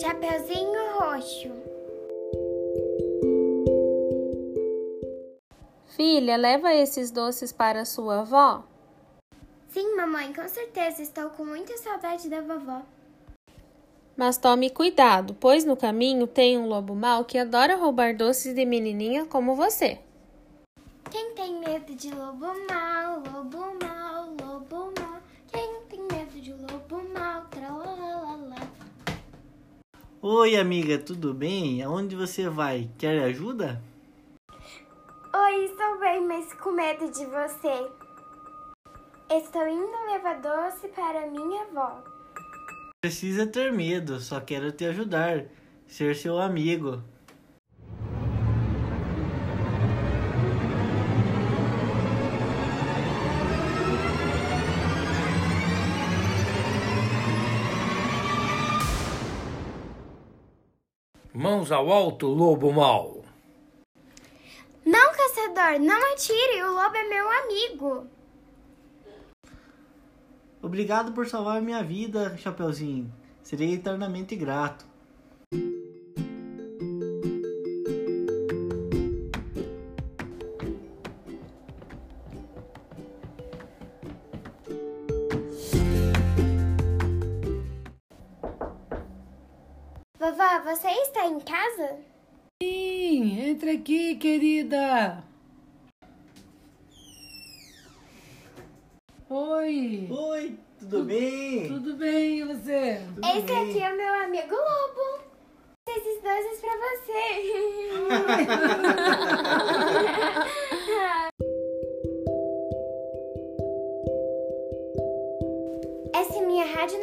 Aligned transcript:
Chapeuzinho 0.00 1.00
Roxo. 1.00 1.50
Filha, 5.96 6.36
leva 6.36 6.72
esses 6.72 7.10
doces 7.10 7.52
para 7.52 7.84
sua 7.84 8.20
avó? 8.20 8.62
Sim, 9.68 9.96
mamãe, 9.96 10.32
com 10.32 10.46
certeza. 10.46 11.02
Estou 11.02 11.30
com 11.30 11.44
muita 11.44 11.76
saudade 11.78 12.28
da 12.28 12.40
vovó. 12.40 12.82
Mas 14.16 14.38
tome 14.38 14.70
cuidado, 14.70 15.34
pois 15.34 15.64
no 15.64 15.76
caminho 15.76 16.28
tem 16.28 16.56
um 16.56 16.68
lobo 16.68 16.94
mau 16.94 17.24
que 17.24 17.36
adora 17.36 17.74
roubar 17.74 18.16
doces 18.16 18.54
de 18.54 18.64
menininha 18.64 19.26
como 19.26 19.56
você. 19.56 19.98
Quem 21.10 21.34
tem 21.34 21.58
medo 21.58 21.94
de 21.96 22.14
lobo 22.14 22.46
mau, 22.70 23.20
lobo 23.32 23.58
mau, 23.82 24.26
lobo 24.40 24.92
mau? 25.00 25.20
Quem 25.50 25.80
tem 25.88 26.00
medo 26.02 26.40
de 26.40 26.52
lobo 26.52 27.02
mau, 27.12 27.42
tralalala? 27.50 28.56
Oi, 30.30 30.56
amiga, 30.56 30.98
tudo 30.98 31.32
bem? 31.32 31.82
Aonde 31.82 32.14
você 32.14 32.50
vai? 32.50 32.90
Quer 32.98 33.24
ajuda? 33.24 33.82
Oi, 35.34 35.64
estou 35.64 35.98
bem, 35.98 36.20
mas 36.26 36.52
com 36.52 36.70
medo 36.70 37.10
de 37.10 37.24
você. 37.24 37.90
Estou 39.30 39.66
indo 39.66 40.12
levar 40.12 40.38
doce 40.42 40.86
para 40.88 41.30
minha 41.30 41.62
avó. 41.62 42.04
Precisa 43.00 43.46
ter 43.46 43.72
medo, 43.72 44.20
só 44.20 44.38
quero 44.38 44.70
te 44.70 44.84
ajudar, 44.84 45.46
ser 45.86 46.14
seu 46.14 46.38
amigo. 46.38 47.02
Mãos 61.38 61.70
ao 61.70 61.92
alto, 61.92 62.26
lobo 62.26 62.72
mau. 62.72 63.22
Não, 64.84 65.12
caçador, 65.12 65.78
não 65.78 66.12
atire, 66.12 66.64
o 66.64 66.74
lobo 66.74 66.96
é 66.96 67.08
meu 67.08 67.30
amigo. 67.30 68.06
Obrigado 70.60 71.12
por 71.12 71.28
salvar 71.28 71.62
minha 71.62 71.80
vida, 71.80 72.36
Chapeuzinho. 72.36 73.14
Serei 73.40 73.74
eternamente 73.74 74.34
grato. 74.34 74.84
Vovó, 90.30 90.60
você 90.62 90.88
está 90.88 91.24
em 91.26 91.40
casa? 91.40 91.96
Sim, 92.62 93.40
entra 93.48 93.72
aqui, 93.72 94.14
querida. 94.16 95.24
Oi, 99.30 100.06
Oi, 100.10 100.58
tudo 100.78 101.04
bem? 101.04 101.68
tudo 101.68 101.94
bem 101.96 102.40
e 102.40 102.44
você? 102.44 103.00
Tudo 103.14 103.26
Esse 103.26 103.40
bem. 103.42 103.70
aqui 103.70 103.82
é 103.82 103.90
o 103.90 103.96
meu 103.96 104.14
amigo 104.24 104.54
lobo. 104.54 105.22
Esses 105.88 106.20
doces 106.22 106.60
pra 106.60 106.76
você. 106.76 107.22
Essa 116.14 116.38
é 116.38 116.46
minha 116.46 116.66
rádio 116.66 117.00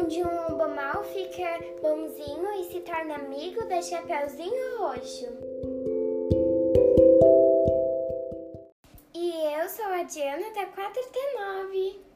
Onde 0.00 0.22
um 0.22 0.48
lobo 0.48 0.66
mau 0.68 1.04
fica 1.04 1.58
bonzinho 1.82 2.50
e 2.58 2.64
se 2.72 2.80
torna 2.80 3.16
amigo 3.16 3.62
da 3.66 3.82
Chapeuzinho 3.82 4.78
Roxo. 4.78 5.26
E 9.12 9.30
eu 9.60 9.68
sou 9.68 9.84
a 9.84 10.02
Diana 10.04 10.50
da 10.54 10.64
4T9. 10.68 12.09